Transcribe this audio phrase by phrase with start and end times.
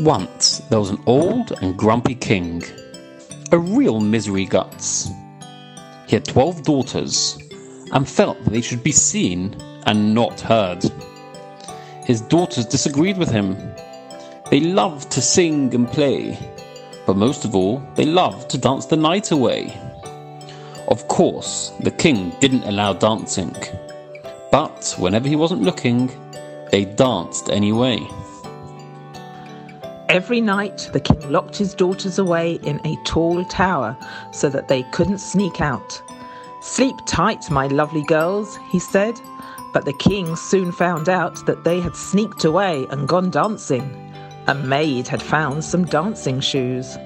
[0.00, 2.62] Once there was an old and grumpy king,
[3.50, 5.08] a real misery guts.
[6.06, 7.38] He had twelve daughters
[7.92, 10.84] and felt that they should be seen and not heard.
[12.04, 13.56] His daughters disagreed with him.
[14.50, 16.38] They loved to sing and play,
[17.06, 19.80] but most of all, they loved to dance the night away.
[20.88, 23.56] Of course, the king didn't allow dancing,
[24.52, 26.10] but whenever he wasn't looking,
[26.70, 28.06] they danced anyway.
[30.08, 33.96] Every night, the king locked his daughters away in a tall tower
[34.30, 36.00] so that they couldn't sneak out.
[36.62, 39.20] Sleep tight, my lovely girls, he said.
[39.72, 44.12] But the king soon found out that they had sneaked away and gone dancing.
[44.46, 46.96] A maid had found some dancing shoes.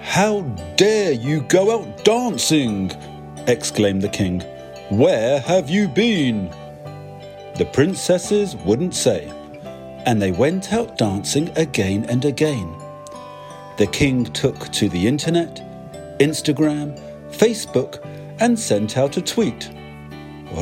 [0.00, 0.42] How
[0.76, 2.92] dare you go out dancing?
[3.48, 4.40] exclaimed the king.
[4.88, 6.48] Where have you been?
[7.56, 9.32] The princesses wouldn't say,
[10.06, 12.74] and they went out dancing again and again.
[13.76, 15.56] The king took to the internet,
[16.18, 16.98] Instagram,
[17.30, 18.04] Facebook,
[18.40, 19.70] and sent out a tweet.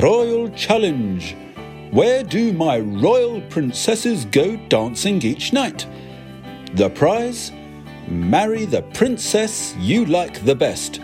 [0.03, 1.37] Royal challenge!
[1.93, 5.87] Where do my royal princesses go dancing each night?
[6.75, 7.53] The prize?
[8.09, 11.01] Marry the princess you like the best.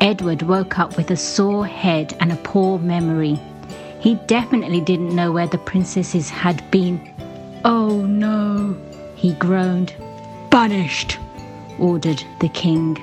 [0.00, 3.40] Edward woke up with a sore head and a poor memory.
[4.00, 7.14] He definitely didn't know where the princesses had been.
[7.64, 8.76] Oh no,
[9.14, 9.94] he groaned.
[10.50, 11.18] Banished,
[11.78, 12.94] ordered the king.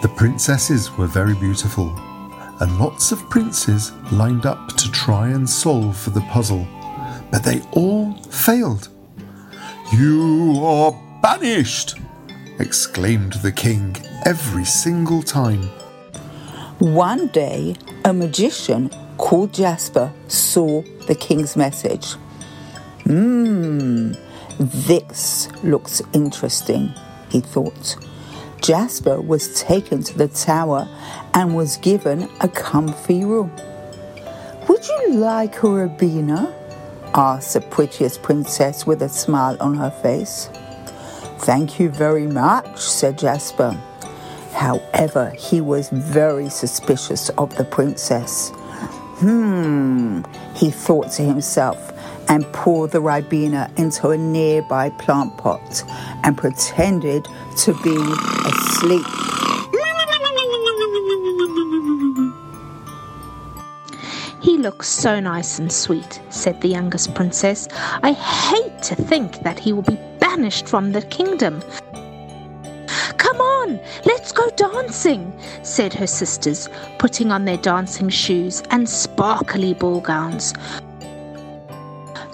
[0.00, 1.94] The princesses were very beautiful,
[2.60, 6.66] and lots of princes lined up to try and solve the puzzle,
[7.30, 8.88] but they all failed.
[9.92, 11.98] You are banished!
[12.58, 15.62] exclaimed the king every single time.
[16.78, 22.14] One day, a magician called Jasper saw the king's message.
[23.04, 24.12] Hmm,
[24.58, 26.92] this looks interesting,
[27.30, 27.96] he thought.
[28.60, 30.88] Jasper was taken to the tower
[31.34, 33.52] and was given a comfy room.
[34.68, 36.57] Would you like a Ribena?
[37.14, 40.48] Asked the prettiest princess with a smile on her face.
[41.40, 43.76] Thank you very much, said Jasper.
[44.52, 48.50] However, he was very suspicious of the princess.
[49.20, 50.22] Hmm,
[50.54, 51.92] he thought to himself
[52.28, 55.84] and poured the Ribena into a nearby plant pot
[56.24, 57.26] and pretended
[57.58, 57.96] to be
[58.46, 59.06] asleep.
[64.40, 67.68] He looks so nice and sweet, said the youngest princess.
[68.02, 71.62] I hate to think that he will be banished from the kingdom.
[73.16, 79.74] Come on, let's go dancing, said her sisters, putting on their dancing shoes and sparkly
[79.74, 80.54] ball gowns.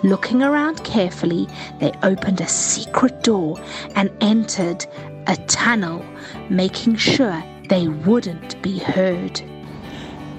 [0.02, 1.48] Looking around carefully,
[1.80, 3.58] they opened a secret door
[3.96, 4.84] and entered
[5.26, 6.04] a tunnel,
[6.50, 9.40] making sure they wouldn't be heard.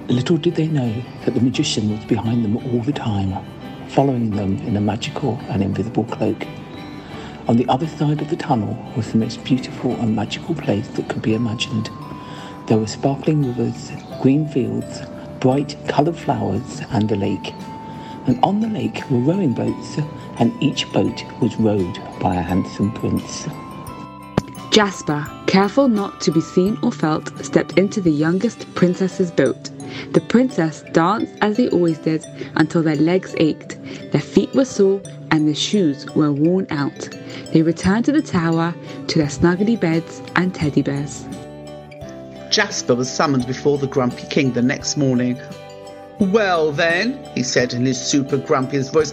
[0.08, 0.94] Little did they know
[1.24, 3.44] that the magician was behind them all the time,
[3.88, 6.46] following them in a magical and invisible cloak.
[7.48, 11.08] On the other side of the tunnel was the most beautiful and magical place that
[11.08, 11.90] could be imagined.
[12.66, 15.00] There were sparkling rivers, green fields,
[15.38, 17.54] bright coloured flowers, and a lake.
[18.26, 19.98] And on the lake were rowing boats,
[20.38, 23.46] and each boat was rowed by a handsome prince.
[24.72, 29.70] Jasper, careful not to be seen or felt, stepped into the youngest princess's boat.
[30.12, 32.26] The princess danced as they always did
[32.56, 33.78] until their legs ached,
[34.12, 37.08] their feet were sore, and their shoes were worn out.
[37.52, 38.74] They returned to the tower
[39.08, 41.26] to their snuggly beds and teddy bears.
[42.50, 45.38] Jasper was summoned before the grumpy king the next morning.
[46.18, 49.12] Well, then, he said in his super grumpiest voice,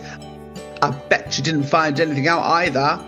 [0.81, 3.03] I bet you didn't find anything out either.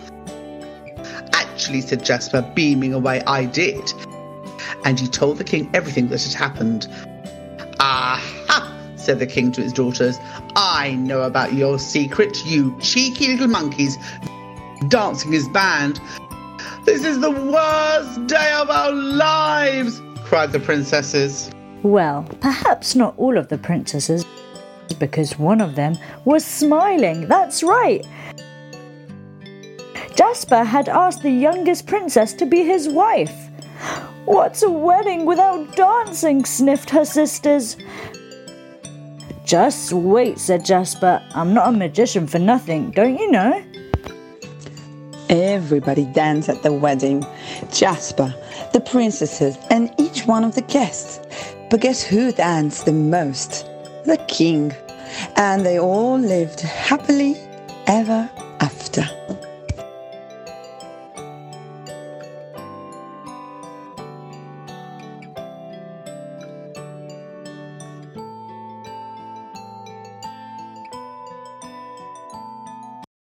[1.33, 3.93] Actually, said Jasper, beaming away, I did.
[4.83, 6.87] And he told the king everything that had happened.
[7.79, 8.71] Aha!
[8.95, 10.17] said the king to his daughters.
[10.55, 13.97] I know about your secret, you cheeky little monkeys.
[14.87, 15.99] Dancing is banned.
[16.85, 20.01] This is the worst day of our lives!
[20.23, 21.51] cried the princesses.
[21.83, 24.25] Well, perhaps not all of the princesses,
[24.99, 27.27] because one of them was smiling.
[27.27, 28.05] That's right.
[30.15, 33.49] Jasper had asked the youngest princess to be his wife.
[34.25, 36.45] What's a wedding without dancing?
[36.45, 37.77] sniffed her sisters.
[39.45, 41.21] Just wait, said Jasper.
[41.35, 43.63] I'm not a magician for nothing, don't you know?
[45.29, 47.23] Everybody danced at the wedding
[47.71, 48.33] Jasper,
[48.73, 51.19] the princesses, and each one of the guests.
[51.69, 53.67] But guess who danced the most?
[54.05, 54.73] The king.
[55.35, 57.35] And they all lived happily
[57.85, 58.27] ever